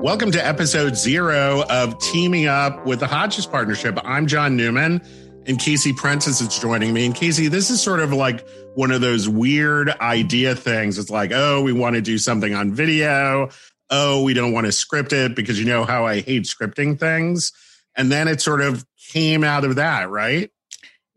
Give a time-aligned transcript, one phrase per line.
[0.00, 3.98] Welcome to episode zero of Teaming Up with the Hodges Partnership.
[4.04, 5.02] I'm Jon Newman
[5.44, 7.04] and Casey Prentice is joining me.
[7.04, 10.98] And Casey, this is sort of like one of those weird idea things.
[10.98, 13.50] It's like, oh, we want to do something on video.
[13.90, 17.52] Oh, we don't want to script it because you know how I hate scripting things.
[17.96, 20.52] And then it sort of came out of that, right?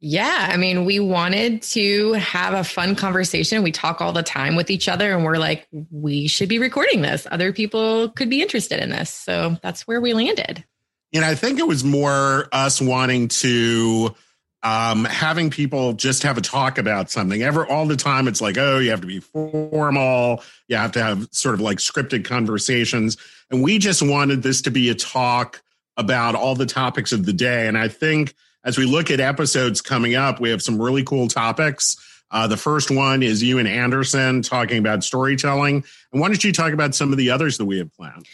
[0.04, 3.62] Yeah, I mean, we wanted to have a fun conversation.
[3.62, 7.04] We talk all the time with each other, and we're like, we should be recording
[7.04, 7.28] this.
[7.30, 9.12] Other people could be interested in this.
[9.12, 10.66] So that's where we landed.
[11.14, 14.16] And I think it was more us wanting to
[14.64, 17.44] um, having people just have a talk about something.
[17.44, 20.44] Ever all the time, it's like, oh, you have to be formal.
[20.68, 23.18] You have to have sort of like scripted conversations.
[23.52, 25.62] And we just wanted this to be a talk
[25.98, 27.68] about all the topics of the day.
[27.68, 31.28] And I think as we look at episodes coming up, we have some really cool
[31.28, 31.98] topics.
[32.32, 35.84] Uh, the first one is you and Anderson talking about storytelling.
[36.12, 38.26] And why don't you talk about some of the others that we have planned?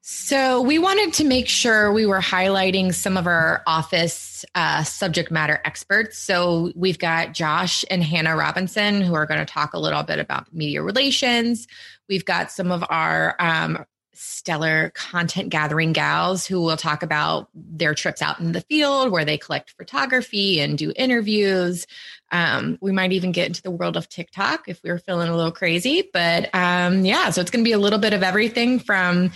[0.00, 5.30] So, we wanted to make sure we were highlighting some of our office uh, subject
[5.30, 6.16] matter experts.
[6.16, 10.18] So, we've got Josh and Hannah Robinson who are going to talk a little bit
[10.18, 11.66] about media relations.
[12.08, 13.84] We've got some of our um,
[14.20, 19.24] stellar content gathering gals who will talk about their trips out in the field where
[19.24, 21.86] they collect photography and do interviews.
[22.32, 25.36] Um, we might even get into the world of TikTok if we are feeling a
[25.36, 26.10] little crazy.
[26.12, 29.30] But um, yeah, so it's going to be a little bit of everything from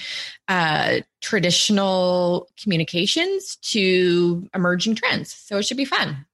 [0.49, 5.33] uh, traditional communications to emerging trends.
[5.33, 6.27] So it should be fun.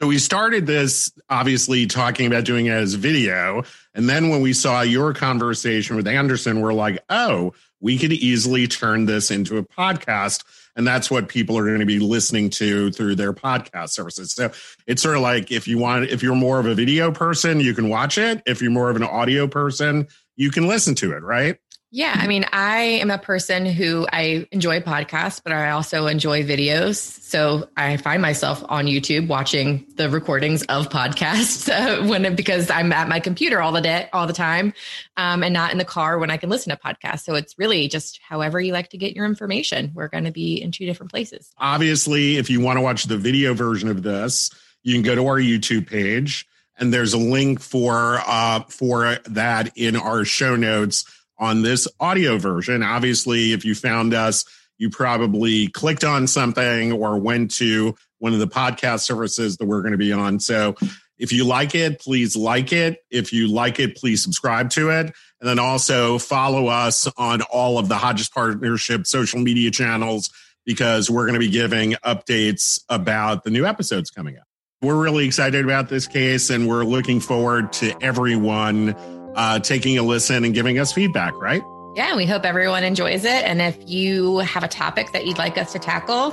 [0.00, 3.64] So we started this obviously talking about doing it as video.
[3.94, 8.66] And then when we saw your conversation with Anderson, we're like, oh, we could easily
[8.66, 10.42] turn this into a podcast.
[10.74, 14.32] And that's what people are going to be listening to through their podcast services.
[14.32, 14.50] So
[14.86, 17.74] it's sort of like if you want, if you're more of a video person, you
[17.74, 18.42] can watch it.
[18.46, 21.58] If you're more of an audio person, you can listen to it, right?
[21.92, 26.44] Yeah, I mean, I am a person who I enjoy podcasts, but I also enjoy
[26.44, 26.98] videos.
[26.98, 32.92] So I find myself on YouTube watching the recordings of podcasts uh, when because I'm
[32.92, 34.72] at my computer all the day, all the time,
[35.16, 37.24] um, and not in the car when I can listen to podcasts.
[37.24, 39.90] So it's really just however you like to get your information.
[39.92, 41.52] We're going to be in two different places.
[41.58, 44.50] Obviously, if you want to watch the video version of this,
[44.84, 46.46] you can go to our YouTube page,
[46.78, 51.04] and there's a link for uh, for that in our show notes
[51.40, 52.82] on this audio version.
[52.84, 54.44] Obviously, if you found us,
[54.78, 59.80] you probably clicked on something or went to one of the podcast services that we're
[59.82, 60.38] going to be on.
[60.38, 60.76] So
[61.18, 62.98] if you like it, please like it.
[63.10, 65.12] If you like it, please subscribe to it.
[65.40, 70.30] And then also follow us on all of the Hodges Partnership social media channels
[70.64, 74.44] because we're going to be giving updates about the new episodes coming up.
[74.82, 78.94] We're really excited about this case and we're looking forward to everyone
[79.34, 81.62] uh, taking a listen and giving us feedback, right?
[81.96, 83.44] Yeah, we hope everyone enjoys it.
[83.44, 86.30] And if you have a topic that you'd like us to tackle,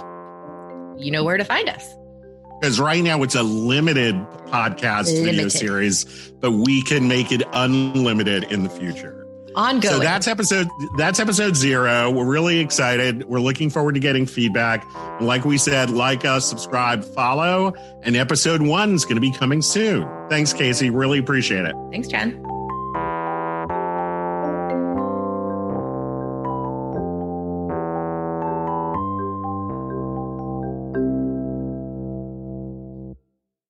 [0.97, 1.95] you know where to find us.
[2.59, 4.15] Because right now it's a limited
[4.47, 5.25] podcast limited.
[5.25, 9.25] video series, but we can make it unlimited in the future.
[9.55, 9.95] Ongoing.
[9.95, 12.11] So that's episode that's episode zero.
[12.11, 13.23] We're really excited.
[13.25, 14.85] We're looking forward to getting feedback.
[15.17, 19.31] And like we said, like us, subscribe, follow, and episode one is going to be
[19.31, 20.07] coming soon.
[20.29, 20.91] Thanks, Casey.
[20.91, 21.75] Really appreciate it.
[21.91, 22.46] Thanks, Jen.